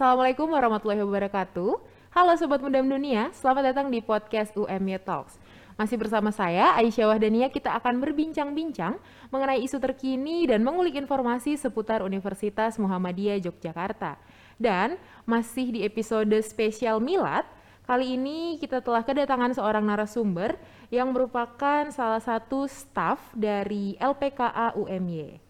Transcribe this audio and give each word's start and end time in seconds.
Assalamualaikum 0.00 0.48
warahmatullahi 0.48 1.04
wabarakatuh. 1.04 1.76
Halo 2.16 2.32
Sobat 2.40 2.64
Muda 2.64 2.80
Dunia, 2.80 3.28
selamat 3.36 3.68
datang 3.68 3.92
di 3.92 4.00
podcast 4.00 4.48
UMY 4.56 4.96
Talks. 5.04 5.36
Masih 5.76 6.00
bersama 6.00 6.32
saya, 6.32 6.72
Aisyah 6.80 7.12
Wahdania, 7.12 7.52
kita 7.52 7.76
akan 7.76 8.00
berbincang-bincang 8.00 8.96
mengenai 9.28 9.60
isu 9.60 9.76
terkini 9.76 10.48
dan 10.48 10.64
mengulik 10.64 10.96
informasi 10.96 11.60
seputar 11.60 12.00
Universitas 12.00 12.80
Muhammadiyah 12.80 13.44
Yogyakarta. 13.44 14.16
Dan 14.56 14.96
masih 15.28 15.68
di 15.68 15.84
episode 15.84 16.32
spesial 16.40 16.96
Milad, 16.96 17.44
kali 17.84 18.16
ini 18.16 18.56
kita 18.56 18.80
telah 18.80 19.04
kedatangan 19.04 19.52
seorang 19.52 19.84
narasumber 19.84 20.56
yang 20.88 21.12
merupakan 21.12 21.92
salah 21.92 22.24
satu 22.24 22.64
staf 22.64 23.20
dari 23.36 24.00
LPKA 24.00 24.80
UMY. 24.80 25.49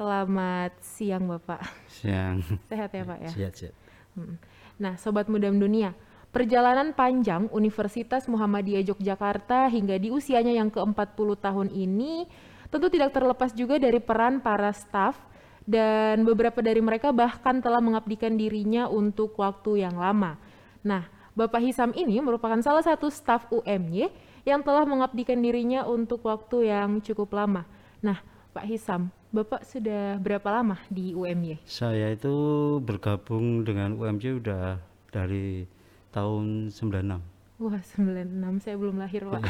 Selamat 0.00 0.72
siang 0.80 1.28
Bapak. 1.28 1.60
Siang. 1.84 2.40
Sehat 2.72 2.88
ya 2.88 3.04
Pak 3.04 3.18
ya? 3.20 3.30
Sehat, 3.36 3.52
sehat. 3.52 3.76
Hmm. 4.16 4.40
Nah 4.80 4.96
Sobat 4.96 5.28
Muda 5.28 5.52
Dunia, 5.52 5.92
perjalanan 6.32 6.96
panjang 6.96 7.52
Universitas 7.52 8.24
Muhammadiyah 8.24 8.80
Yogyakarta 8.80 9.68
hingga 9.68 10.00
di 10.00 10.08
usianya 10.08 10.56
yang 10.56 10.72
ke-40 10.72 11.28
tahun 11.44 11.68
ini 11.68 12.24
tentu 12.72 12.88
tidak 12.88 13.12
terlepas 13.12 13.52
juga 13.52 13.76
dari 13.76 14.00
peran 14.00 14.40
para 14.40 14.72
staf 14.72 15.20
dan 15.68 16.24
beberapa 16.24 16.64
dari 16.64 16.80
mereka 16.80 17.12
bahkan 17.12 17.60
telah 17.60 17.84
mengabdikan 17.84 18.40
dirinya 18.40 18.88
untuk 18.88 19.36
waktu 19.36 19.84
yang 19.84 20.00
lama. 20.00 20.40
Nah, 20.80 21.12
Bapak 21.36 21.60
Hisam 21.60 21.92
ini 21.92 22.24
merupakan 22.24 22.56
salah 22.64 22.80
satu 22.80 23.12
staf 23.12 23.52
UMY 23.52 24.08
yang 24.48 24.64
telah 24.64 24.88
mengabdikan 24.88 25.36
dirinya 25.44 25.84
untuk 25.84 26.24
waktu 26.24 26.72
yang 26.72 27.04
cukup 27.04 27.36
lama. 27.36 27.68
Nah, 28.00 28.16
Pak 28.56 28.64
Hisam, 28.64 29.12
Bapak 29.30 29.62
sudah 29.62 30.18
berapa 30.18 30.50
lama 30.50 30.74
di 30.90 31.14
UMY? 31.14 31.62
Saya 31.62 32.10
itu 32.10 32.34
bergabung 32.82 33.62
dengan 33.62 33.94
UMY 33.94 34.42
udah 34.42 34.82
dari 35.14 35.70
tahun 36.10 36.74
96. 36.74 37.62
Wah, 37.62 37.78
96 37.78 38.26
saya 38.58 38.74
belum 38.74 38.98
lahir, 38.98 39.30
Pak. 39.30 39.46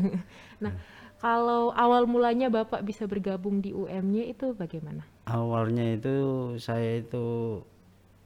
nah, 0.62 0.76
kalau 1.24 1.72
awal 1.72 2.04
mulanya 2.04 2.52
Bapak 2.52 2.84
bisa 2.84 3.08
bergabung 3.08 3.64
di 3.64 3.72
UMY 3.72 4.36
itu 4.36 4.52
bagaimana? 4.52 5.08
Awalnya 5.24 5.96
itu 5.96 6.16
saya 6.60 7.00
itu 7.00 7.64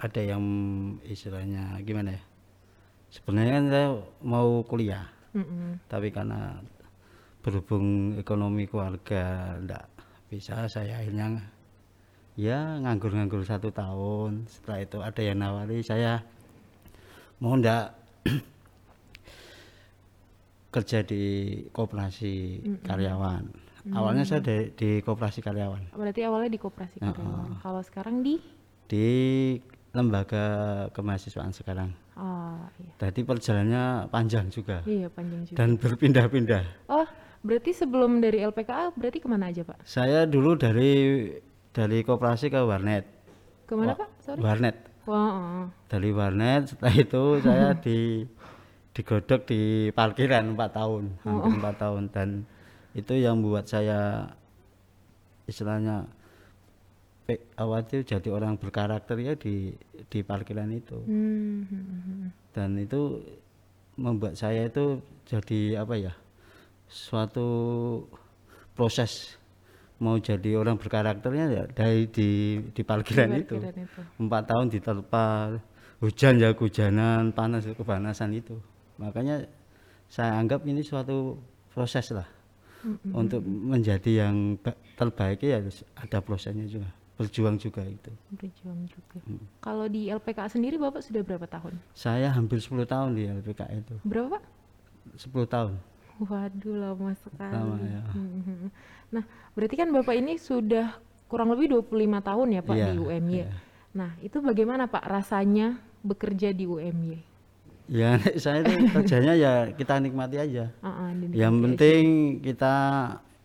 ada 0.03 0.19
yang 0.19 0.43
istilahnya 1.07 1.79
gimana 1.87 2.19
ya? 2.19 2.23
Sebenarnya 3.15 3.53
kan 3.55 3.67
saya 3.71 3.89
mau 4.27 4.67
kuliah, 4.67 5.07
Mm 5.31 5.47
-mm. 5.47 5.71
tapi 5.87 6.11
karena 6.11 6.59
berhubung 7.39 8.19
ekonomi 8.19 8.67
keluarga 8.67 9.55
enggak 9.61 9.98
bisa 10.29 10.69
saya 10.69 11.01
akhirnya 11.01 11.41
ya 12.37 12.79
nganggur-nganggur 12.85 13.43
satu 13.43 13.73
tahun. 13.73 14.45
Setelah 14.47 14.79
itu 14.85 14.99
ada 15.01 15.21
yang 15.25 15.39
nawari 15.41 15.81
saya 15.81 16.23
mau 17.41 17.57
ndak 17.57 17.97
kerja 20.75 21.01
di 21.03 21.23
koperasi 21.73 22.61
karyawan. 22.85 23.45
Awalnya 23.89 24.25
saya 24.29 24.45
di, 24.45 24.69
di 24.77 24.91
koperasi 25.01 25.41
karyawan. 25.41 25.97
Berarti 25.97 26.21
awalnya 26.29 26.51
di 26.53 26.61
koperasi 26.61 27.01
Ya, 27.01 27.09
karyawan. 27.11 27.65
Kalau 27.65 27.81
sekarang 27.81 28.21
di? 28.21 28.37
Di 28.85 29.09
lembaga 29.97 30.45
kemahasiswaan 30.93 31.57
sekarang. 31.57 31.91
Oh, 32.19 32.59
iya. 32.83 33.09
jadi 33.09 33.21
perjalanannya 33.23 33.85
panjang 34.11 34.51
juga. 34.51 34.83
Iya, 34.83 35.07
panjang 35.07 35.47
juga. 35.47 35.57
dan 35.57 35.79
berpindah-pindah. 35.79 36.91
Oh, 36.91 37.07
berarti 37.45 37.71
sebelum 37.73 38.19
dari 38.19 38.43
LPKA 38.43 38.93
berarti 38.99 39.19
ke 39.23 39.29
mana 39.31 39.49
aja, 39.51 39.63
Pak? 39.63 39.83
saya 39.87 40.27
dulu 40.27 40.59
dari 40.59 41.27
dari 41.71 42.03
koperasi 42.03 42.51
ke 42.51 42.61
warnet 42.65 43.05
Ke 43.69 43.77
mana, 43.77 43.93
Wah, 43.95 43.99
Pak? 44.03 44.11
Sorry. 44.25 44.41
warnet 44.43 44.77
Wah, 45.09 45.31
oh. 45.33 45.67
dari 45.89 46.11
warnet 46.13 46.73
setelah 46.75 46.95
itu 46.97 47.23
saya 47.47 47.69
di 47.79 48.27
digodok 48.97 49.47
di 49.47 49.95
parkiran 49.95 50.59
empat 50.59 50.71
tahun 50.75 51.05
hampir 51.23 51.55
empat 51.63 51.75
tahun 51.79 52.03
dan 52.11 52.29
itu 52.99 53.15
yang 53.15 53.39
membuat 53.39 53.71
saya 53.71 54.27
istilahnya 55.47 56.11
awal 57.61 57.85
itu 57.85 58.03
jadi 58.03 58.29
orang 58.33 58.57
berkarakter 58.59 59.15
ya 59.21 59.37
di 59.37 59.77
di 60.09 60.19
parkiran 60.25 60.73
itu 60.73 60.99
Hmm, 61.05 61.63
hmm, 61.69 61.85
hmm. 62.03 62.29
dan 62.57 62.75
itu 62.81 63.23
membuat 63.95 64.35
saya 64.35 64.67
itu 64.67 64.99
jadi 65.29 65.85
apa 65.85 65.95
ya 65.95 66.13
suatu 66.89 67.47
proses 68.73 69.37
mau 69.99 70.15
jadi 70.17 70.55
orang 70.55 70.79
berkarakternya 70.79 71.47
ya 71.51 71.65
dari 71.67 72.07
di 72.07 72.59
di 72.71 72.83
parkiran, 72.87 73.35
itu 73.35 73.59
itu. 73.59 74.01
empat 74.23 74.43
tahun 74.47 74.67
diterpa 74.71 75.59
hujan 75.99 76.39
ya 76.39 76.55
hujanan 76.55 77.35
panas 77.35 77.67
ya 77.67 77.75
kepanasan 77.75 78.31
itu 78.31 78.55
makanya 78.97 79.43
saya 80.07 80.39
anggap 80.39 80.63
ini 80.65 80.87
suatu 80.87 81.37
proses 81.75 82.15
lah 82.15 82.27
untuk 83.11 83.43
menjadi 83.43 84.23
yang 84.27 84.55
ba- 84.63 84.79
terbaik 84.95 85.43
ya 85.43 85.59
harus 85.59 85.83
ada 85.99 86.23
prosesnya 86.23 86.63
juga 86.65 86.87
berjuang 87.19 87.59
juga 87.59 87.83
itu 87.83 88.15
Berjuang 88.31 88.87
juga. 88.87 89.19
Hmm. 89.27 89.43
Kalau 89.59 89.91
di 89.91 90.07
LPKA 90.07 90.47
sendiri 90.47 90.79
Bapak 90.79 91.03
sudah 91.03 91.27
berapa 91.27 91.51
tahun? 91.51 91.75
saya 91.91 92.31
hampir 92.31 92.63
10 92.63 92.87
tahun 92.87 93.19
di 93.19 93.27
LPK 93.27 93.61
itu 93.75 93.95
Berapa, 94.07 94.39
Pak? 94.39 94.43
10 95.19 95.35
tahun 95.51 95.73
Waduh, 96.19 96.75
lama 96.77 97.15
sekali. 97.15 97.55
Lama, 97.55 97.77
ya. 97.81 98.03
Hmm, 98.11 98.43
hmm. 98.43 98.69
Nah, 99.11 99.25
berarti 99.55 99.75
kan 99.75 99.89
Bapak 99.89 100.15
ini 100.15 100.35
sudah 100.35 100.99
kurang 101.27 101.55
lebih 101.55 101.71
25 101.79 101.95
tahun 102.19 102.49
ya 102.51 102.61
Pak 102.61 102.75
Iya, 102.75 102.87
di 102.89 102.97
UMY. 102.99 103.35
iya. 103.37 103.47
Nah, 103.95 104.11
itu 104.19 104.39
bagaimana 104.41 104.87
Pak 104.87 105.05
rasanya 105.05 105.79
bekerja 106.01 106.51
di 106.51 106.65
UMY? 106.65 107.25
ya 107.89 108.21
saya 108.45 108.61
itu 108.61 108.85
kerjanya 108.93 109.33
ya 109.33 109.53
kita 109.73 109.97
nikmati 109.97 110.37
aja 110.37 110.69
ah, 110.85 111.09
di 111.09 111.33
yang 111.33 111.57
penting 111.59 112.05
kita 112.39 112.75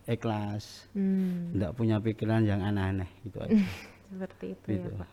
ikhlas. 0.03 0.84
Hmm, 0.91 1.55
tidak 1.55 1.72
punya 1.73 1.95
pikiran 1.97 2.44
yang 2.44 2.59
aneh-aneh 2.59 3.07
gitu 3.23 3.40
aja 3.40 3.55
seperti 4.11 4.51
itu 4.51 4.67
Gitu. 4.67 4.90
ya 4.91 5.00
Pak. 5.00 5.09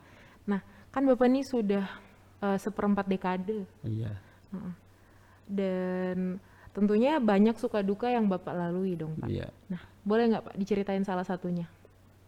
Nah, 0.51 0.59
kan 0.91 1.07
Bapak 1.07 1.31
ini 1.31 1.47
sudah 1.47 1.87
eh, 2.43 2.57
seperempat 2.59 3.07
dekade. 3.07 3.63
iya 3.85 4.19
Heeh. 4.51 4.73
Dan 5.47 6.17
tentunya 6.71 7.19
banyak 7.19 7.55
suka 7.55 7.79
duka 7.81 8.07
yang 8.07 8.25
Bapak 8.25 8.51
lalui 8.51 8.95
dong 8.95 9.15
Pak. 9.17 9.27
iya 9.27 9.47
Nah, 9.67 9.81
boleh 10.01 10.31
nggak 10.31 10.43
Pak 10.47 10.55
diceritain 10.55 11.03
salah 11.03 11.23
satunya? 11.23 11.67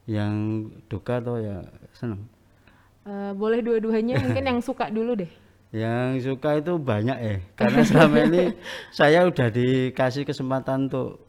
yang 0.04 0.68
duka 0.92 1.24
tuh 1.24 1.40
ya 1.40 1.64
seneng 1.96 2.28
Eh, 3.04 3.32
boleh 3.36 3.60
dua-duanya, 3.60 4.16
mungkin 4.16 4.48
yang 4.48 4.60
suka 4.64 4.88
dulu 4.88 5.20
deh. 5.20 5.28
Yang 5.76 6.24
suka 6.30 6.62
itu 6.62 6.78
banyak 6.78 7.18
ya, 7.20 7.36
karena 7.58 7.82
selama 7.84 8.18
ini 8.24 8.44
saya 8.96 9.28
udah 9.28 9.50
dikasih 9.50 10.24
kesempatan 10.24 10.88
untuk 10.88 11.20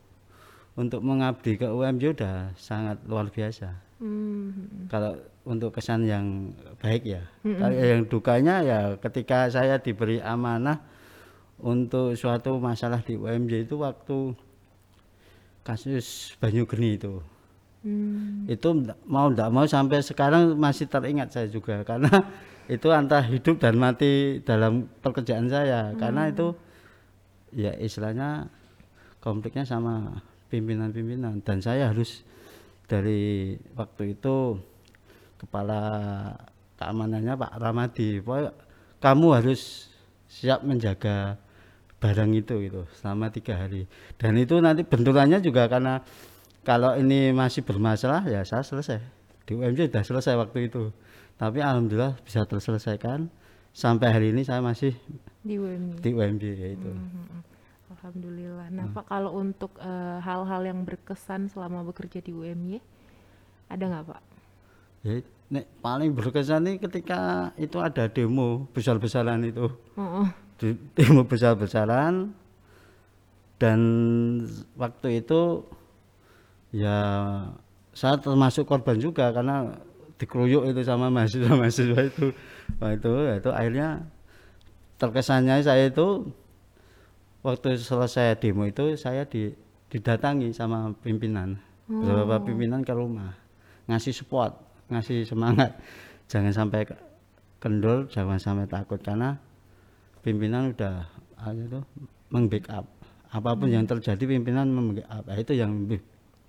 untuk 0.77 1.01
mengabdi 1.01 1.57
ke 1.57 1.67
UMJ 1.67 2.15
udah 2.15 2.55
sangat 2.55 3.03
luar 3.09 3.27
biasa. 3.27 3.73
Hmm, 3.99 4.87
Kalau 4.87 5.17
untuk 5.43 5.73
kesan 5.73 6.05
yang 6.05 6.55
baik 6.79 7.03
ya, 7.09 7.25
kalau 7.43 7.75
yang 7.75 8.05
dukanya 8.05 8.61
ya 8.61 8.79
ketika 9.01 9.49
saya 9.49 9.81
diberi 9.81 10.21
amanah 10.21 10.79
untuk 11.60 12.19
suatu 12.19 12.59
masalah 12.59 13.03
di 13.03 13.15
UMJ 13.15 13.69
itu 13.70 13.78
waktu 13.78 14.34
kasus 15.65 16.37
Banyu 16.38 16.66
Geni 16.66 16.98
itu. 16.98 17.22
Hmm, 17.84 18.48
itu 18.48 18.69
mau 19.04 19.28
tidak 19.28 19.50
mau 19.53 19.69
sampai 19.69 20.00
sekarang 20.00 20.56
masih 20.56 20.88
teringat 20.88 21.37
saya 21.37 21.53
juga 21.53 21.84
karena 21.84 22.09
itu 22.75 22.88
antara 22.88 23.20
hidup 23.28 23.60
dan 23.60 23.76
mati 23.76 24.41
dalam 24.41 24.88
pekerjaan 25.04 25.48
saya. 25.53 25.92
Karena 25.97 26.32
itu 26.32 26.56
ya 27.53 27.76
istilahnya 27.76 28.48
konfliknya 29.21 29.68
sama 29.68 30.21
pimpinan-pimpinan. 30.48 31.45
Dan 31.45 31.60
saya 31.60 31.92
harus 31.92 32.24
dari 32.89 33.57
waktu 33.77 34.16
itu 34.16 34.60
kepala 35.41 35.80
keamanannya 36.80 37.36
Pak 37.36 37.53
Ramadi 37.60 38.21
kamu 39.00 39.27
harus 39.36 39.92
siap 40.28 40.65
menjaga 40.65 41.36
barang 42.04 42.30
itu 42.34 42.54
gitu 42.60 42.84
selama 42.95 43.33
tiga 43.33 43.56
hari 43.56 43.89
dan 44.15 44.36
itu 44.36 44.60
nanti 44.60 44.84
benturannya 44.84 45.41
juga 45.41 45.65
karena 45.66 46.04
kalau 46.60 46.92
ini 46.95 47.33
masih 47.33 47.65
bermasalah 47.65 48.21
ya 48.24 48.45
saya 48.45 48.60
selesai 48.60 49.01
di 49.42 49.56
UMJ 49.56 49.89
sudah 49.89 50.04
selesai 50.04 50.34
waktu 50.36 50.68
itu 50.68 50.92
tapi 51.34 51.59
alhamdulillah 51.59 52.21
bisa 52.21 52.45
terselesaikan 52.45 53.33
sampai 53.72 54.09
hari 54.10 54.27
ini 54.30 54.45
saya 54.45 54.60
masih 54.60 54.92
di 55.41 55.56
UMY. 55.56 55.97
di 55.98 56.10
UMJ 56.12 56.45
ya 56.53 56.68
itu 56.71 56.89
Mhm. 56.89 57.41
Alhamdulillah. 57.95 58.68
Nah, 58.68 58.84
Pak 58.91 59.07
kalau 59.07 59.33
untuk 59.34 59.80
eh, 59.80 60.18
hal-hal 60.21 60.60
yang 60.62 60.84
berkesan 60.84 61.48
selama 61.48 61.80
bekerja 61.83 62.21
di 62.21 62.33
UMY, 62.33 62.77
ada 63.66 63.80
nggak 63.83 64.04
Pak? 64.04 64.21
ya 65.00 65.21
nek 65.47 65.68
paling 65.78 66.12
berkesan 66.12 66.65
nih 66.65 66.77
ketika 66.80 67.21
itu 67.57 67.77
ada 67.77 68.09
demo 68.09 68.65
besar-besaran 68.72 69.41
itu 69.45 69.68
Oh, 69.95 70.24
Di- 70.24 70.44
demo 70.97 71.22
besar-besaran. 71.31 72.33
Dan 73.61 73.81
waktu 74.75 75.22
itu 75.22 75.63
ya 76.75 76.99
saya 77.95 78.19
termasuk 78.19 78.66
korban 78.66 78.99
juga 78.99 79.31
karena 79.31 79.78
dikeruyuk 80.19 80.66
itu 80.75 80.81
sama 80.83 81.11
mahasiswa-mahasiswa 81.13 82.01
itu. 82.11 82.27
Wah 82.83 82.91
itu 82.97 83.13
itu 83.31 83.51
akhirnya 83.55 83.89
terkesannya 84.99 85.63
saya 85.63 85.91
itu 85.91 86.33
waktu 87.45 87.77
selesai 87.78 88.41
demo 88.41 88.65
itu 88.65 88.97
saya 88.97 89.28
di, 89.28 89.55
didatangi 89.93 90.51
sama 90.51 90.91
pimpinan. 91.05 91.60
Beberapa 91.87 92.41
pimpinan 92.43 92.81
ke 92.83 92.97
rumah. 92.97 93.37
Ngasih 93.87 94.17
support 94.17 94.57
ngasih 94.89 95.25
semangat. 95.28 95.77
Jangan 96.27 96.53
sampai 96.53 96.89
ke- 96.89 97.01
kendor 97.60 98.09
jangan 98.10 98.41
sampai 98.41 98.67
takut. 98.67 98.99
Karena 98.99 99.37
pimpinan 100.24 100.72
udah 100.72 101.04
ah, 101.36 101.53
itu 101.53 101.84
meng-backup. 102.32 102.88
Apa 103.28 103.50
pun 103.53 103.68
yang 103.68 103.84
terjadi 103.84 104.24
pimpinan 104.24 104.72
mem-backup 104.72 105.24
Nah, 105.28 105.36
itu 105.36 105.53
yang 105.53 105.71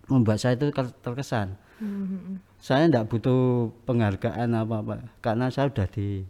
membuat 0.07 0.39
saya 0.39 0.55
itu 0.55 0.71
ter- 0.71 0.95
terkesan. 1.03 1.59
Hmm, 1.75 2.39
saya 2.55 2.87
tidak 2.87 3.11
butuh 3.11 3.67
penghargaan 3.83 4.55
apa 4.55 4.75
apa. 4.79 4.93
Karena 5.19 5.51
saya 5.51 5.67
udah 5.67 5.87
di 5.91 6.23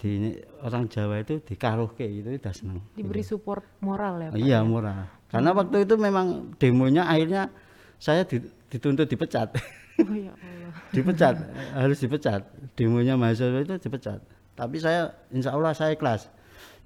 di 0.00 0.32
orang 0.64 0.88
Jawa 0.88 1.20
itu 1.20 1.40
dikaruhke 1.40 2.04
gitu 2.04 2.28
udah 2.32 2.52
seneng. 2.52 2.80
Diberi 2.92 3.20
support 3.20 3.64
moral 3.84 4.16
ya 4.20 4.28
Pak? 4.32 4.36
iya 4.40 4.58
murah 4.64 5.12
karena 5.28 5.52
waktu 5.52 5.84
itu 5.84 5.94
memang 6.00 6.56
demonya 6.56 7.04
akhirnya 7.04 7.52
saya 8.00 8.24
di- 8.24 8.48
dituntut 8.72 9.06
dipecat. 9.06 9.52
Oh 10.00 10.16
ya 10.16 10.32
Allah. 10.32 10.72
dipecat 10.96 11.36
harus 11.76 12.00
dipecat. 12.00 12.42
Demonya 12.74 13.14
mahasiswa 13.20 13.60
itu 13.60 13.76
dipecat. 13.76 14.24
Tapi 14.56 14.80
saya 14.80 15.12
insya 15.30 15.52
Allah 15.52 15.76
saya 15.76 15.92
ikhlas 15.92 16.32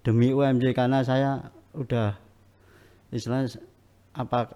demi 0.05 0.31
UMJ 0.31 0.77
karena 0.77 1.01
saya 1.01 1.49
udah 1.73 2.15
istilahnya 3.11 3.57
apa 4.13 4.53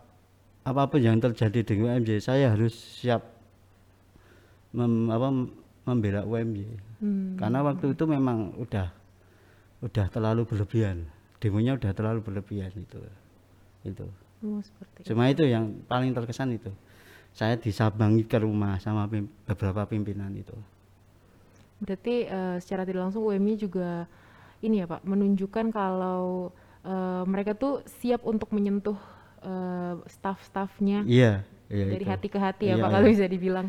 apa 0.63 0.83
pun 0.87 1.01
yang 1.01 1.17
terjadi 1.19 1.65
di 1.65 1.75
UMJ 1.81 2.21
saya 2.21 2.53
harus 2.53 2.77
siap 2.77 3.25
mem, 4.71 5.09
apa, 5.09 5.29
membela 5.89 6.23
UMJ 6.23 6.87
Hmm. 6.99 7.39
karena 7.39 7.63
waktu 7.63 7.95
itu 7.95 8.05
memang 8.11 8.59
udah 8.59 8.91
udah 9.87 10.07
terlalu 10.11 10.43
berlebihan. 10.51 11.07
Demonya 11.39 11.79
udah 11.79 11.95
terlalu 11.95 12.27
berlebihan 12.27 12.75
itu 12.75 12.99
itu. 13.87 14.03
Oh, 14.43 14.59
seperti 14.59 15.07
itu. 15.07 15.15
cuma 15.15 15.31
itu. 15.31 15.47
yang 15.47 15.79
paling 15.87 16.11
terkesan 16.11 16.59
itu. 16.59 16.75
Saya 17.31 17.55
disabangi 17.55 18.27
ke 18.27 18.43
rumah 18.43 18.83
sama 18.83 19.07
pim- 19.07 19.31
beberapa 19.47 19.87
pimpinan 19.87 20.35
itu. 20.35 20.59
Berarti 21.79 22.27
eh, 22.27 22.57
secara 22.59 22.83
tidak 22.83 23.07
langsung 23.07 23.23
UMY 23.23 23.55
juga 23.55 24.11
ini 24.61 24.83
ya 24.83 24.87
Pak, 24.87 25.03
menunjukkan 25.03 25.71
kalau 25.71 26.51
eh, 26.83 27.23
mereka 27.25 27.55
tuh 27.55 27.81
siap 28.01 28.23
untuk 28.23 28.51
menyentuh 28.51 28.99
eh, 29.41 29.95
staff-staffnya 30.07 31.05
iya 31.05 31.43
iya 31.69 31.85
dari 31.85 32.03
itu. 32.03 32.11
hati 32.11 32.27
ke 32.27 32.39
hati 32.39 32.65
ya 32.69 32.75
Iya, 32.75 32.83
Pak 32.83 32.89
iya. 32.89 32.95
kalau 32.97 33.07
bisa 33.09 33.25
dibilang. 33.27 33.67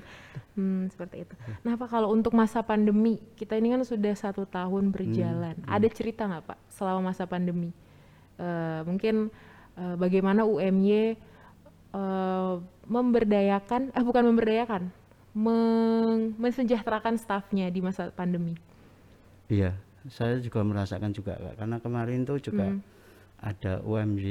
Hmm, 0.55 0.87
seperti 0.87 1.23
itu. 1.23 1.33
Nah 1.63 1.75
Pak 1.75 1.87
kalau 1.87 2.09
untuk 2.09 2.31
masa 2.31 2.59
pandemi, 2.59 3.19
kita 3.35 3.55
ini 3.55 3.71
kan 3.71 3.83
sudah 3.83 4.11
satu 4.11 4.43
tahun 4.43 4.91
berjalan. 4.91 5.55
Hmm, 5.55 5.67
Ada 5.67 5.87
cerita 5.87 6.25
nggak 6.25 6.43
Pak 6.47 6.57
selama 6.71 7.11
masa 7.11 7.23
pandemi? 7.23 7.71
Eh, 8.39 8.81
mungkin 8.83 9.27
eh, 9.75 9.95
bagaimana 9.95 10.43
UMY 10.43 11.15
eh, 11.91 12.55
memberdayakan, 12.87 13.93
eh 13.93 14.03
bukan 14.03 14.23
memberdayakan, 14.25 14.89
meng- 15.33 16.33
mensejahterakan 16.35 17.15
stafnya 17.15 17.67
di 17.67 17.79
masa 17.79 18.09
pandemi. 18.09 18.55
iya 19.47 19.73
saya 20.07 20.39
juga 20.39 20.61
merasakan 20.61 21.11
juga 21.11 21.35
Kak. 21.35 21.55
karena 21.57 21.77
kemarin 21.77 22.23
tuh 22.23 22.39
juga 22.39 22.65
Hmm. 22.65 22.79
ada 23.37 23.79
UMJ 23.81 24.25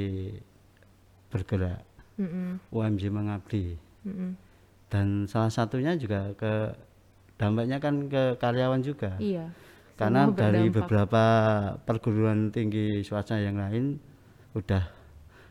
bergerak 1.29 1.85
Mm-mm, 2.17 2.59
UMJ 2.71 3.03
mengabdi 3.09 3.77
mm-mm. 4.03 4.33
dan 4.89 5.07
salah 5.25 5.49
satunya 5.49 5.93
juga 5.95 6.33
ke 6.35 6.73
dampaknya 7.37 7.79
kan 7.79 8.09
ke 8.09 8.35
karyawan 8.37 8.81
juga 8.81 9.15
Iya. 9.19 9.53
karena 9.95 10.27
semua 10.27 10.37
dari 10.37 10.67
berdampak. 10.67 10.77
beberapa 10.81 11.25
perguruan 11.85 12.49
tinggi 12.49 13.01
swasta 13.01 13.37
yang 13.37 13.55
lain 13.55 14.01
udah 14.53 14.83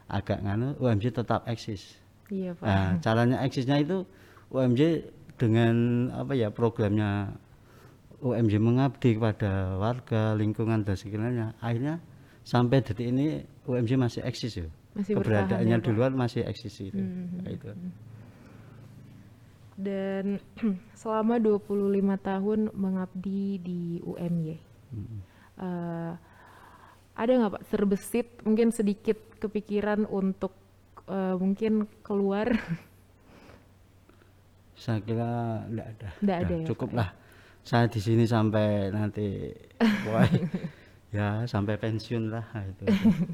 agak 0.07 0.39
nganu 0.39 0.73
UMJ 0.77 1.13
tetap 1.13 1.45
eksis 1.45 2.01
Iya 2.27 2.51
Pak. 2.53 2.65
Nah, 2.65 2.89
caranya 2.99 3.37
eksisnya 3.39 3.79
itu 3.79 4.03
UMJ 4.49 5.07
dengan 5.39 5.75
apa 6.11 6.35
ya 6.35 6.51
programnya 6.51 7.31
UMJ 8.17 8.57
mengabdi 8.57 9.13
kepada 9.13 9.77
warga, 9.77 10.33
lingkungan 10.33 10.81
dan 10.81 10.97
sekitarnya. 10.97 11.53
Akhirnya 11.61 12.01
sampai 12.41 12.81
detik 12.81 13.05
ini 13.05 13.45
UMJ 13.69 13.91
masih 13.93 14.21
eksis 14.25 14.53
ya. 14.57 14.67
Masih 14.97 15.13
Keberadaannya 15.13 15.77
ya, 15.77 15.83
di 15.85 15.91
luar 15.93 16.11
masih 16.17 16.41
eksis 16.41 16.73
itu. 16.81 16.97
Hmm, 16.97 17.45
Nah, 17.45 17.51
itu. 17.53 17.67
Dan 19.77 20.25
selama 21.01 21.37
25 21.37 21.69
tahun 22.17 22.59
mengabdi 22.73 23.61
di 23.61 23.81
UMY. 24.01 24.57
Hmm. 24.87 25.19
eh, 25.59 26.13
ada 27.17 27.31
nggak 27.33 27.53
Pak 27.59 27.63
terbesit 27.67 28.27
mungkin 28.47 28.71
sedikit 28.71 29.17
kepikiran 29.37 30.07
untuk 30.09 30.55
eh, 31.05 31.35
mungkin 31.37 31.85
keluar 32.01 32.55
Saya 34.77 35.01
kira 35.01 35.65
enggak 35.65 35.87
ada. 35.97 36.09
Nggak 36.21 36.37
ada 36.37 36.55
ya, 36.55 36.67
Cukup 36.69 36.89
Pak, 36.93 36.97
lah. 36.97 37.09
Saya 37.67 37.91
di 37.91 37.99
sini 37.99 38.23
sampai 38.23 38.95
nanti 38.95 39.51
wah, 40.07 40.23
ya 41.11 41.43
sampai 41.43 41.75
pensiun 41.75 42.31
lah 42.31 42.47
nah, 42.55 42.63
itu. 42.63 42.83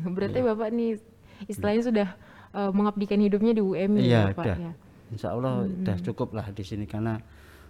berarti 0.10 0.40
Bapak 0.42 0.74
nih 0.74 0.98
istilahnya 1.46 1.84
sudah 1.86 2.10
eh, 2.58 2.72
mengabdikan 2.74 3.22
hidupnya 3.22 3.54
di 3.54 3.62
UMY 3.62 4.10
Iya, 4.10 4.34
ya 4.34 4.34
Pak 4.34 4.46
udah. 4.46 4.58
ya. 4.58 4.72
Insya 5.14 5.30
Allah 5.38 5.70
udah 5.70 5.98
cukup 6.02 6.34
lah 6.34 6.50
di 6.50 6.66
sini 6.66 6.90
karena 6.90 7.22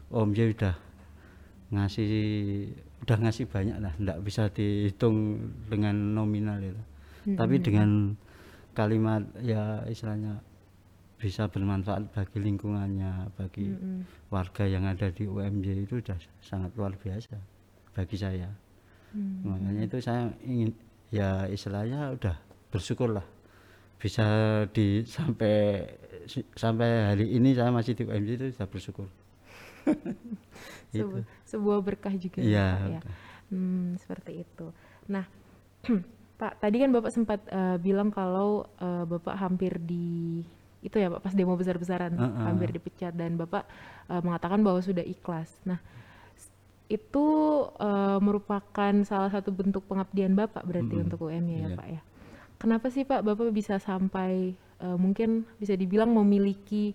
Om 0.07 0.31
J 0.31 0.55
udah 0.55 0.75
ngasih 1.73 2.11
udah 3.03 3.17
ngasih 3.19 3.45
banyak 3.51 3.77
lah, 3.83 3.91
nggak 3.99 4.19
bisa 4.23 4.47
dihitung 4.47 5.43
dengan 5.67 6.15
nominal 6.15 6.63
itu. 6.63 6.83
Tapi 7.35 7.59
dengan 7.59 8.15
kalimat 8.71 9.27
ya 9.43 9.83
istilahnya 9.91 10.39
bisa 11.23 11.47
bermanfaat 11.47 12.11
bagi 12.11 12.43
lingkungannya, 12.43 13.31
bagi 13.39 13.71
Mm-mm. 13.71 14.27
warga 14.27 14.67
yang 14.67 14.83
ada 14.83 15.07
di 15.07 15.23
UMJ 15.23 15.87
itu 15.87 16.03
sudah 16.03 16.19
sangat 16.43 16.75
luar 16.75 16.99
biasa 16.99 17.39
bagi 17.95 18.19
saya. 18.19 18.51
Hmm. 19.15 19.47
Makanya 19.47 19.87
itu 19.87 20.03
saya 20.03 20.27
ingin 20.43 20.75
ya 21.07 21.47
istilahnya 21.47 22.11
udah 22.19 22.35
bersyukur 22.67 23.15
lah 23.15 23.23
bisa 23.95 24.25
di 24.75 25.07
sampai 25.07 25.87
sampai 26.59 26.89
hari 27.15 27.39
ini 27.39 27.55
saya 27.55 27.71
masih 27.71 27.95
di 27.95 28.03
UMJ 28.03 28.29
itu 28.35 28.45
sudah 28.51 28.67
bersyukur. 28.67 29.07
Sebu- 30.91 31.23
sebuah 31.47 31.79
berkah 31.79 32.13
juga 32.13 32.43
ya, 32.43 32.75
Iya. 32.83 32.99
Ya. 32.99 33.01
Hmm, 33.47 33.95
seperti 33.95 34.43
itu. 34.43 34.67
Nah, 35.07 35.23
Pak, 36.41 36.59
tadi 36.59 36.81
kan 36.81 36.89
Bapak 36.91 37.11
sempat 37.13 37.39
eh, 37.47 37.77
bilang 37.79 38.11
kalau 38.11 38.67
eh, 38.77 39.03
Bapak 39.07 39.39
hampir 39.39 39.79
di 39.79 40.41
itu 40.83 40.95
ya 40.99 41.07
Pak 41.09 41.21
pas 41.23 41.33
demo 41.33 41.55
besar-besaran 41.55 42.13
Heeh. 42.13 42.43
hampir 42.45 42.69
dipecat 42.75 43.13
dan 43.15 43.39
Bapak 43.39 43.63
eh, 44.11 44.21
mengatakan 44.21 44.59
bahwa 44.61 44.79
sudah 44.83 45.03
ikhlas. 45.03 45.49
Nah, 45.65 45.79
itu 46.91 47.25
eh, 47.79 48.19
merupakan 48.21 48.93
salah 49.07 49.31
satu 49.31 49.49
bentuk 49.55 49.87
pengabdian 49.89 50.35
Bapak 50.37 50.63
berarti 50.67 50.99
Mm-mm. 50.99 51.05
untuk 51.09 51.19
UMY 51.27 51.65
ya 51.65 51.69
Iya. 51.71 51.77
Pak 51.79 51.87
ya. 51.89 52.01
Kenapa 52.61 52.87
sih 52.93 53.03
Pak 53.07 53.23
Bapak 53.25 53.49
bisa 53.55 53.79
sampai 53.81 54.53
eh, 54.57 54.97
mungkin 54.99 55.47
bisa 55.57 55.73
dibilang 55.73 56.11
memiliki 56.13 56.93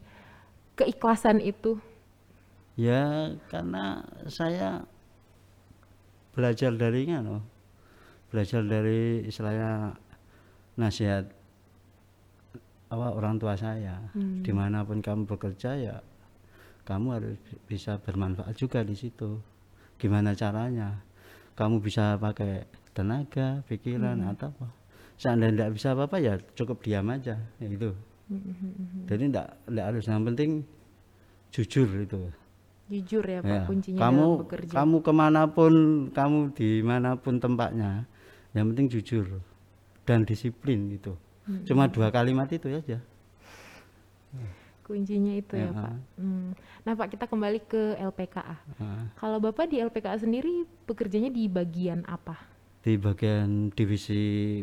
keikhlasan 0.78 1.40
itu? 1.42 1.80
Ya 2.78 3.34
karena 3.50 4.06
saya 4.30 4.86
belajar 6.36 6.72
dari 6.78 7.08
no, 7.10 7.42
belajar 8.30 8.62
dari 8.64 9.24
istilahnya 9.26 9.96
nasihat 10.78 11.30
apa 12.88 13.06
orang 13.12 13.36
tua 13.36 13.54
saya. 13.54 14.00
Hmm. 14.12 14.40
Di 14.40 14.50
mana 14.50 14.82
pun 14.82 14.98
kamu 14.98 15.24
bekerja 15.26 15.76
ya 15.76 15.96
kamu 16.82 17.06
harus 17.12 17.36
bi- 17.44 17.60
bisa 17.68 18.00
bermanfaat 18.00 18.56
juga 18.56 18.80
di 18.80 18.96
situ. 18.96 19.36
Gimana 20.00 20.32
caranya? 20.32 21.04
Kamu 21.52 21.82
bisa 21.82 22.16
pakai 22.16 22.64
tenaga, 22.94 23.60
pikiran 23.66 24.16
atau 24.24 24.48
apa? 24.50 24.68
Seandainya 25.18 25.52
tidak 25.66 25.70
bisa 25.74 25.88
apa-apa 25.92 26.16
ya 26.16 26.34
cukup 26.54 26.78
diam 26.80 27.10
aja, 27.10 27.34
ya 27.58 27.66
itu. 27.68 27.90
Jadi 29.04 29.24
tidak 29.28 29.58
tidak 29.66 29.84
harus 29.84 30.04
yang 30.06 30.22
penting 30.22 30.50
jujur 31.50 31.88
itu. 31.98 32.20
Jujur 32.88 33.20
ya 33.20 33.40
Pak 33.42 33.50
Ya, 33.52 33.60
kuncinya 33.68 33.98
kamu 34.00 34.24
dalam 34.24 34.40
bekerja. 34.46 34.72
kamu 34.72 34.96
ke 35.02 35.12
mana 35.12 35.42
pun 35.44 35.72
kamu 36.08 36.38
di 36.56 36.68
mana 36.80 37.10
pun 37.20 37.36
tempatnya 37.36 38.08
yang 38.56 38.72
penting 38.72 38.88
jujur 38.88 39.44
dan 40.08 40.24
disiplin 40.24 40.88
gitu 40.88 41.12
Hmm. 41.48 41.64
cuma 41.64 41.88
dua 41.88 42.08
kalimat 42.08 42.44
itu 42.46 42.68
aja 42.68 43.00
Kuncinya 44.82 45.32
itu 45.34 45.52
ya, 45.52 45.68
Ya. 45.68 45.72
Pak. 45.74 45.92
Hmm. 46.16 46.52
Nah 46.82 46.92
Pak 46.94 47.08
kita 47.10 47.24
kembali 47.24 47.60
ke 47.62 47.96
LPKA. 47.98 48.56
Kalau 49.14 49.36
Bapak 49.38 49.64
di 49.66 49.76
LPKA 49.78 50.16
sendiri 50.18 50.64
bekerjanya 50.84 51.28
di 51.28 51.44
bagian 51.46 52.04
apa? 52.04 52.36
di 52.78 52.94
bagian 52.94 53.68
divisi 53.68 54.62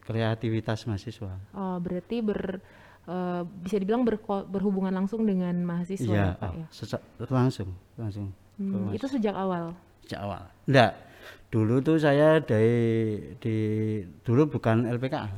kreativitas 0.00 0.82
mahasiswa 0.82 1.38
Oh 1.52 1.78
berarti 1.78 2.18
ber 2.18 2.58
eh, 3.04 3.42
bisa 3.62 3.76
dibilang 3.76 4.02
berko- 4.02 4.42
berhubungan 4.44 4.90
langsung 4.92 5.22
dengan 5.22 5.54
mahasiswa 5.60 6.08
Iya, 6.08 6.26
ya 6.26 6.34
Pak 6.34 6.52
ya. 6.52 6.66
seca- 6.68 7.04
langsung, 7.28 7.68
langsung. 7.94 8.34
Hmm, 8.56 8.90
itu 8.90 9.06
sejak 9.06 9.32
awal. 9.32 9.70
Sejak 10.02 10.20
awal. 10.20 10.42
Enggak. 10.66 10.92
Dulu 11.48 11.80
tuh 11.80 11.96
saya 11.96 12.38
dari 12.40 13.16
di 13.40 13.56
dulu 14.20 14.52
bukan 14.52 14.84
LPKA. 14.84 15.32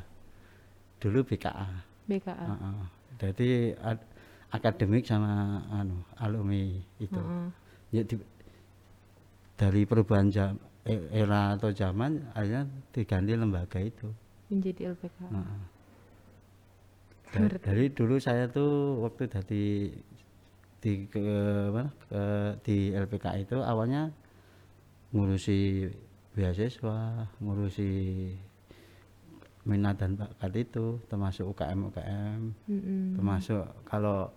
Dulu 0.99 1.23
BKA. 1.23 1.68
BKA. 2.04 2.47
Heeh. 2.50 2.78
Jadi 3.20 3.49
ad- 3.78 4.09
akademik 4.50 5.06
sama 5.06 5.62
anu 5.70 6.02
alumni 6.18 6.66
itu. 6.99 7.14
Heeh. 7.14 7.47
Ya 7.94 8.02
di- 8.02 8.28
dari 9.54 9.87
perubahan 9.87 10.28
jam, 10.28 10.59
e- 10.82 11.09
era 11.12 11.54
atau 11.54 11.70
zaman 11.70 12.32
akhirnya 12.35 12.66
diganti 12.90 13.32
lembaga 13.37 13.78
itu. 13.78 14.11
Menjadi 14.50 14.90
LPKA. 14.90 15.30
Heeh. 15.30 15.61
Da- 17.30 17.62
dari 17.62 17.87
dulu 17.94 18.18
saya 18.18 18.50
tuh 18.50 18.99
waktu 19.06 19.30
dari 19.30 19.94
di 20.80 20.92
ke 21.06 21.23
mana 21.70 21.92
ke 22.09 22.23
di 22.66 22.90
LPK 22.90 23.47
itu 23.47 23.62
awalnya 23.62 24.11
ngurusi 25.11 25.90
beasiswa, 26.35 27.26
ngurusi 27.43 27.90
minat 29.69 30.00
dan 30.00 30.17
bakat 30.17 30.52
itu 30.57 30.97
termasuk 31.07 31.52
UKM 31.52 31.93
UKM 31.93 32.40
Mm-mm. 32.64 33.02
termasuk 33.17 33.64
kalau 33.85 34.33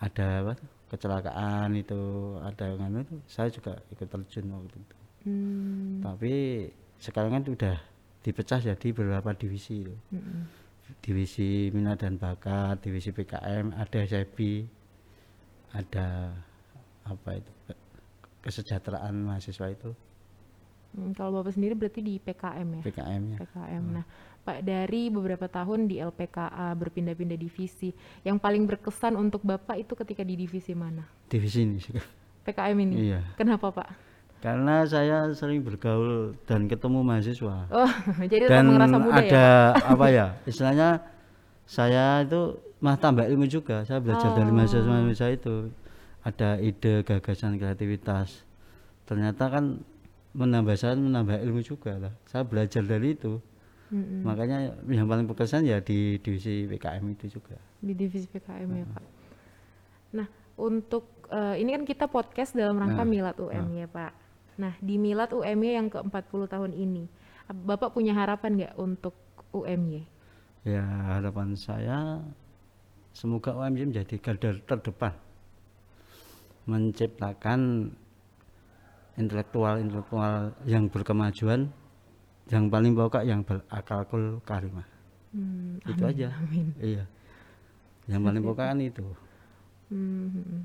ada 0.00 0.40
apa 0.40 0.54
kecelakaan 0.88 1.76
itu 1.76 2.34
ada 2.40 2.72
yang 2.72 3.04
itu 3.04 3.16
saya 3.28 3.52
juga 3.52 3.76
ikut 3.92 4.08
terjun 4.08 4.48
waktu 4.52 4.78
itu 4.80 4.96
Hmm, 5.24 6.04
tapi 6.04 6.68
sekarang 7.00 7.40
kan 7.40 7.44
udah 7.48 7.80
dipecah 8.20 8.60
jadi 8.60 8.88
beberapa 8.92 9.32
divisi 9.32 9.88
itu 9.88 9.96
mm-mm. 10.12 10.40
divisi 11.00 11.72
minat 11.72 12.04
dan 12.04 12.20
bakat 12.20 12.84
divisi 12.84 13.08
PKM 13.08 13.72
ada 13.72 14.04
SIB 14.04 14.68
ada 15.72 16.36
apa 17.08 17.40
itu 17.40 17.52
kesejahteraan 18.44 19.16
mahasiswa 19.16 19.66
itu 19.66 19.90
Hmm, 20.94 21.10
kalau 21.10 21.42
Bapak 21.42 21.50
sendiri 21.50 21.74
berarti 21.74 21.98
di 21.98 22.22
PKM 22.22 22.68
ya? 22.70 22.82
PKM 22.86 23.22
nya 23.26 23.36
PKM. 23.42 23.82
Nah, 23.90 24.06
Pak 24.40 24.62
dari 24.62 25.10
beberapa 25.10 25.50
tahun 25.50 25.90
di 25.90 25.98
LPKA 25.98 26.70
berpindah-pindah 26.70 27.34
divisi, 27.34 27.90
yang 28.22 28.38
paling 28.38 28.62
berkesan 28.62 29.18
untuk 29.18 29.42
Bapak 29.42 29.74
itu 29.76 29.98
ketika 29.98 30.22
di 30.22 30.38
divisi 30.38 30.70
mana? 30.70 31.02
divisi 31.26 31.66
ini 31.66 31.82
sih. 31.82 31.98
PKM 32.46 32.78
ini. 32.78 33.10
iya 33.10 33.26
Kenapa 33.34 33.74
Pak? 33.74 33.90
karena 34.38 34.84
saya 34.84 35.32
sering 35.32 35.64
bergaul 35.64 36.36
dan 36.44 36.68
ketemu 36.68 37.00
mahasiswa 37.00 37.64
Oh, 37.66 37.90
jadi 38.30 38.44
dan 38.46 38.68
merasa 38.68 38.94
muda 38.94 39.18
ya? 39.18 39.26
ada 39.26 39.46
apa 39.88 40.06
ya 40.06 40.26
istilahnya 40.44 41.00
saya 41.64 42.22
itu 42.22 42.54
mah 42.76 42.94
tambah 42.94 43.24
ilmu 43.24 43.48
juga 43.48 43.82
saya 43.82 43.98
belajar 43.98 44.30
dari 44.30 44.46
Oh. 44.46 44.54
mahasiswa-mahasiswa 44.54 45.28
itu 45.32 45.54
ada 46.24 46.56
ide 46.58 47.04
gagasan 47.04 47.60
kreativitas 47.60 48.42
ternyata 49.04 49.52
kan 49.52 49.84
menambah 50.34 50.74
saya 50.74 50.96
menambah 50.96 51.38
ilmu 51.44 51.60
juga 51.62 52.00
lah 52.00 52.14
saya 52.26 52.42
belajar 52.42 52.82
dari 52.82 53.14
itu 53.14 53.38
Mm-mm. 53.92 54.24
makanya 54.24 54.74
yang 54.88 55.06
paling 55.06 55.28
berkesan 55.28 55.68
ya 55.68 55.78
di 55.84 56.18
divisi 56.18 56.64
PKM 56.66 57.04
itu 57.14 57.38
juga 57.38 57.60
Di 57.84 57.92
divisi 57.92 58.24
PKM 58.32 58.70
ya 58.80 58.84
Pak. 58.88 59.04
Nah, 60.16 60.26
untuk 60.56 61.28
eh, 61.28 61.60
ini 61.60 61.76
kan 61.76 61.84
kita 61.84 62.08
podcast 62.08 62.56
dalam 62.56 62.80
rangka 62.80 63.04
Nah, 63.04 63.12
Milad 63.12 63.36
UM 63.36 63.76
ya 63.76 63.84
Pak. 63.84 64.12
Nah, 64.56 64.72
di 64.80 64.96
Milad 64.96 65.36
UMY 65.36 65.68
yang 65.76 65.92
ke-40 65.92 66.40
tahun 66.48 66.72
ini, 66.72 67.04
Bapak 67.52 67.92
punya 67.92 68.16
harapan 68.16 68.56
nggak 68.56 68.74
untuk 68.80 69.12
UMY? 69.52 70.14
ya 70.64 70.80
harapan 71.20 71.52
saya 71.60 72.24
semoga 73.12 73.52
UMY 73.52 73.92
menjadi 73.92 74.16
garda 74.16 74.56
terdepan 74.64 75.12
menciptakan 76.64 77.92
intelektual-intelektual 79.14 80.56
yang 80.66 80.90
berkemajuan 80.90 81.70
yang 82.52 82.68
paling 82.68 82.92
pokok 82.92 83.24
yang 83.24 83.40
berakal 83.40 84.04
karimah. 84.44 84.84
Hmm, 85.32 85.80
itu 85.88 86.02
amin, 86.04 86.12
aja. 86.12 86.28
Amin. 86.40 86.66
iya. 86.80 87.04
Yang 88.04 88.20
paling 88.20 88.42
pokok 88.44 88.66
kan 88.68 88.78
itu. 88.80 89.06
Hmm, 89.88 90.28
hmm, 90.32 90.60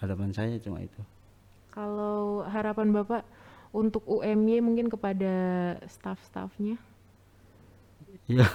harapan 0.00 0.30
saya 0.32 0.56
cuma 0.60 0.80
itu. 0.80 1.00
Kalau 1.72 2.46
harapan 2.46 2.94
Bapak 2.94 3.22
untuk 3.74 4.06
UMY 4.06 4.62
mungkin 4.62 4.86
kepada 4.86 5.34
staf-stafnya? 5.90 6.78
iya 8.30 8.48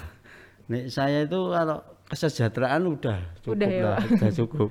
nek 0.70 0.86
saya 0.94 1.26
itu 1.26 1.40
kalau 1.50 1.82
kesejahteraan 2.10 2.82
udah 2.86 3.20
cukup 3.42 3.58
Udah 3.58 3.70
ya, 3.70 3.84
lah 3.86 4.02
udah 4.06 4.32
cukup. 4.34 4.70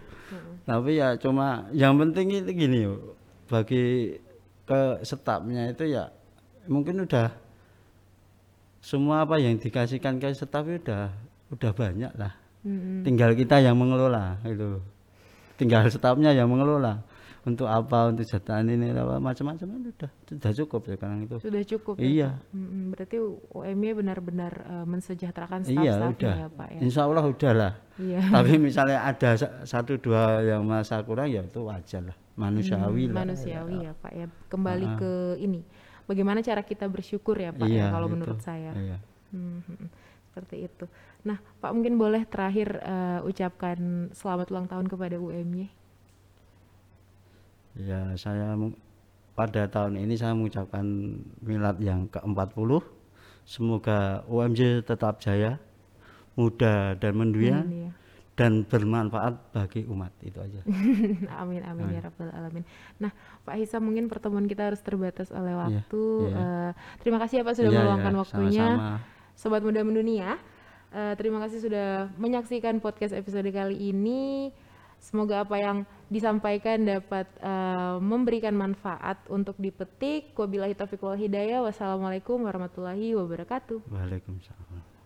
Tapi 0.69 0.91
ya 1.01 1.09
cuma 1.19 1.67
yang 1.75 1.99
penting 1.99 2.45
itu 2.45 2.51
gini 2.55 2.79
yo 2.87 3.17
bagi 3.49 4.15
ke 4.69 5.01
stafnya 5.01 5.73
itu 5.73 5.89
ya 5.89 6.13
mungkin 6.69 7.03
udah 7.09 7.33
semua 8.85 9.25
apa 9.25 9.41
yang 9.41 9.59
dikasihkan 9.59 10.21
ke 10.23 10.31
staf 10.35 10.65
itu 10.71 10.87
udah 10.87 11.11
udah 11.51 11.71
banyak 11.73 12.13
lah. 12.15 12.33
Hmm, 12.63 13.07
tinggal 13.07 13.33
kita 13.39 13.63
yang 13.63 13.79
mengelola 13.79 14.39
itu 14.45 14.83
tinggal 15.59 15.87
stafnya 15.91 16.35
yang 16.35 16.51
mengelola 16.51 17.03
untuk 17.43 17.67
apa 17.67 18.09
untuk 18.09 18.23
jatahan 18.23 18.67
ini 18.67 18.91
apa 18.91 19.17
macam-macam 19.17 19.67
itu 19.79 19.89
udah 19.93 20.11
sudah 20.27 20.53
cukup 20.55 20.81
sekarang 20.87 21.19
itu 21.23 21.37
Sudah 21.39 21.63
cukup 21.63 21.95
ya? 21.95 22.03
iya 22.03 22.29
Pak? 22.35 22.51
Hmm, 22.51 22.85
berarti 22.91 23.17
UMY 23.51 23.91
benar-benar 23.95 24.53
eh, 24.61 24.85
mensejahterakan 24.85 25.61
iya 25.65 25.93
staf-stafnya 25.95 26.13
udah 26.19 26.35
ya 26.35 26.49
Pak 26.51 26.69
ya? 26.71 26.81
insya 26.81 27.01
Allah 27.05 27.25
udah 27.25 27.53
lah 27.53 27.73
Iya. 27.99 28.23
tapi 28.31 28.53
misalnya 28.59 28.99
ada 29.03 29.31
sa- 29.35 29.55
satu 29.63 29.99
dua 29.99 30.39
yang 30.41 30.63
masa 30.63 31.03
kurang 31.03 31.27
ya 31.29 31.43
itu 31.43 31.61
wajar 31.61 32.03
lah 32.05 32.17
manusiawi 32.35 33.11
lah 33.11 33.27
manusiawi 33.27 33.75
ya 33.83 33.93
Pak 33.93 34.13
ya. 34.13 34.27
Kembali 34.47 34.87
ke 34.95 35.11
ini, 35.37 35.61
bagaimana 36.05 36.39
cara 36.39 36.63
kita 36.63 36.87
bersyukur 36.87 37.35
ya 37.35 37.51
Pak 37.51 37.67
ya 37.67 37.75
iya 37.75 37.87
kalau 37.91 38.07
itu. 38.07 38.15
menurut 38.15 38.39
saya. 38.39 38.71
iya. 38.73 38.99
Hmm, 39.29 39.59
hmm, 39.61 39.77
hmm. 39.77 39.89
seperti 40.31 40.57
itu. 40.65 40.87
Nah, 41.21 41.37
Pak 41.59 41.75
mungkin 41.75 41.99
boleh 41.99 42.23
terakhir 42.23 42.79
eh, 42.79 43.21
ucapkan 43.23 43.79
selamat 44.15 44.47
ulang 44.49 44.67
tahun 44.67 44.87
kepada 44.87 45.19
UMY. 45.19 45.67
Ya, 47.79 48.11
saya 48.19 48.59
pada 49.39 49.71
tahun 49.71 50.03
ini 50.03 50.19
saya 50.19 50.35
mengucapkan 50.35 50.83
milad 51.39 51.79
yang 51.79 52.11
ke-40. 52.11 52.83
Semoga 53.47 54.27
UMJ 54.27 54.83
tetap 54.83 55.23
jaya, 55.23 55.57
muda 56.35 56.99
dan 56.99 57.13
mendunia 57.17 57.63
Amin 57.63 57.89
ya. 57.89 57.93
dan 58.35 58.67
bermanfaat 58.67 59.55
bagi 59.55 59.87
umat. 59.87 60.11
Itu 60.21 60.43
aja. 60.43 60.61
amin 61.41 61.63
amin 61.65 61.87
ya 61.97 62.01
rabbal 62.03 62.29
alamin. 62.29 62.67
Nah, 62.99 63.15
Pak 63.47 63.57
Hisam 63.57 63.87
mungkin 63.87 64.11
pertemuan 64.11 64.45
kita 64.45 64.69
harus 64.69 64.83
terbatas 64.83 65.31
oleh 65.31 65.55
waktu. 65.55 66.03
iya. 66.29 66.37
Eh, 66.37 66.71
terima 67.01 67.23
kasih 67.23 67.41
ya 67.41 67.45
Pak 67.47 67.55
sudah 67.57 67.71
Iya, 67.73 67.79
meluangkan 67.81 68.13
iya, 68.13 68.21
waktunya. 68.21 68.67
sama-sama. 68.69 69.17
Sobat 69.39 69.63
Muda 69.63 69.81
Mendunia, 69.87 70.35
eh, 70.91 71.15
terima 71.15 71.39
kasih 71.47 71.63
sudah 71.63 72.11
menyaksikan 72.19 72.83
podcast 72.83 73.15
episode 73.15 73.47
kali 73.49 73.95
ini. 73.95 74.51
Semoga 74.99 75.47
apa 75.47 75.57
yang 75.57 75.87
disampaikan 76.11 76.83
dapat 76.83 77.27
eh, 77.39 77.97
memberikan 78.03 78.53
manfaat 78.53 79.23
untuk 79.31 79.55
dipetik. 79.57 80.35
Wabillahi 80.35 80.75
taufiq 80.75 81.01
wal 81.01 81.17
hidayah. 81.17 81.63
Wassalamualaikum 81.63 82.43
warahmatullahi 82.43 83.15
wabarakatuh. 83.15 83.87
Waalaikumsalam. 83.89 84.98